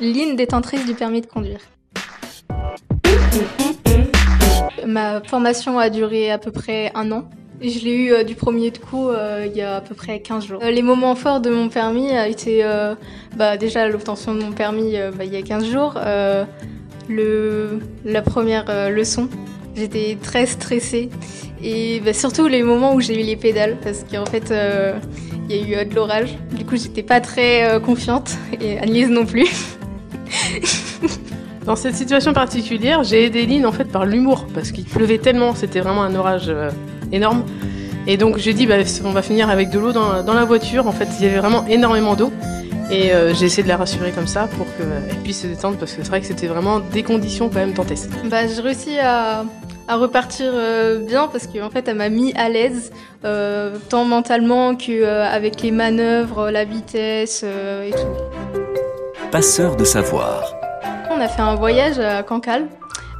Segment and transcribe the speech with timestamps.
[0.00, 1.60] Ligne détentrice du permis de conduire.
[4.86, 7.30] Ma formation a duré à peu près un an.
[7.60, 10.46] Je l'ai eu euh, du premier coup euh, il y a à peu près 15
[10.46, 10.60] jours.
[10.62, 12.64] Euh, les moments forts de mon permis a été
[13.36, 16.00] bah, déjà l'obtention de mon permis bah, il y a 15 jours,
[17.08, 19.28] le, la première leçon.
[19.76, 21.08] J'étais très stressée
[21.62, 24.52] et bah, surtout les moments où j'ai eu les pédales parce qu'en fait
[25.48, 26.36] il y a eu de l'orage.
[26.56, 29.48] Du coup j'étais pas très confiante et Annelise non plus.
[31.66, 35.54] Dans cette situation particulière, j'ai aidé Lynn en fait par l'humour parce qu'il pleuvait tellement,
[35.54, 36.70] c'était vraiment un orage euh,
[37.12, 37.44] énorme.
[38.08, 40.88] Et donc j'ai dit bah, on va finir avec de l'eau dans, la voiture.
[40.88, 42.32] En fait, il y avait vraiment énormément d'eau.
[42.90, 45.92] Et euh, j'ai essayé de la rassurer comme ça pour qu'elle puisse se détendre parce
[45.92, 48.10] que c'est vrai que c'était vraiment des conditions quand même dantesques.
[48.28, 49.44] Bah, j'ai réussi à,
[49.96, 52.92] repartir euh, bien parce qu'en fait elle m'a mis à l'aise
[53.88, 58.60] tant mentalement qu'avec les manœuvres, la vitesse et tout.
[59.30, 60.54] Passeur de savoir
[61.14, 62.68] on a fait un voyage à Cancale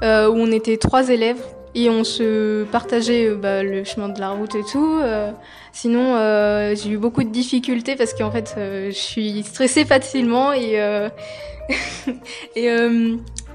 [0.02, 1.42] euh, où on était trois élèves
[1.74, 4.98] et on se partageait euh, bah, le chemin de la route et tout.
[5.02, 5.30] Euh,
[5.72, 6.16] sinon,
[6.74, 10.78] j'ai eu beaucoup de difficultés parce qu'en fait, je suis stressée facilement et,
[12.56, 12.68] et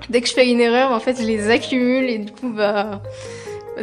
[0.10, 3.02] dès que je fais une erreur, en fait, je les accumule et du coup, bah,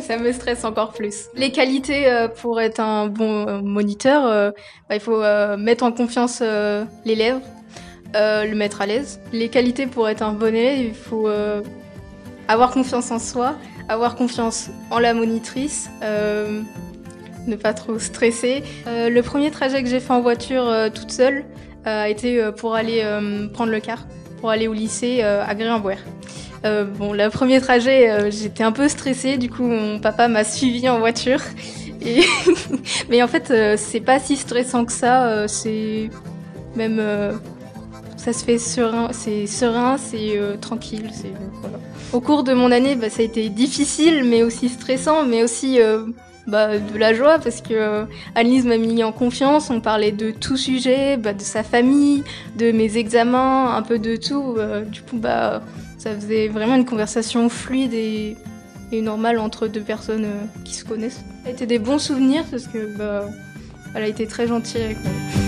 [0.00, 1.26] ça me stresse encore plus.
[1.34, 4.52] Les qualités pour être un bon moniteur,
[4.88, 5.22] bah, il faut
[5.56, 6.42] mettre en confiance
[7.04, 7.40] l'élève,
[8.16, 9.20] euh, le mettre à l'aise.
[9.34, 11.60] Les qualités pour être un bon élève, il faut euh,
[12.48, 13.54] avoir confiance en soi,
[13.90, 16.62] avoir confiance en la monitrice, euh,
[17.46, 18.62] ne pas trop stresser.
[18.86, 21.44] le premier trajet que j'ai fait en voiture toute seule
[21.84, 23.02] a été pour aller
[23.52, 24.06] prendre le car,
[24.40, 25.96] pour aller au lycée à Gréemboer.
[26.62, 30.98] bon, le premier trajet, j'étais un peu stressée, du coup mon papa m'a suivi en
[30.98, 31.40] voiture.
[33.10, 36.10] Mais en fait, c'est pas si stressant que ça, c'est
[36.76, 37.00] même
[38.18, 41.10] ça se fait serein, c'est serein, c'est euh, tranquille.
[42.12, 45.80] Au cours de mon année, bah, ça a été difficile, mais aussi stressant, mais aussi
[45.80, 46.04] euh,
[46.48, 48.04] bah, de la joie parce que euh,
[48.34, 49.70] m'a mis en confiance.
[49.70, 52.24] On parlait de tout sujet, bah, de sa famille,
[52.56, 54.56] de mes examens, un peu de tout.
[54.86, 55.62] du coup, bah,
[55.98, 58.36] ça faisait vraiment une conversation fluide et,
[58.92, 60.26] normale entre deux personnes
[60.64, 61.22] qui se connaissent.
[61.44, 63.26] Ça a été des bons souvenirs parce que bah,
[63.94, 65.47] elle a été très gentille avec moi.